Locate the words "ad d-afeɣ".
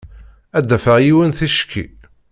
0.57-0.97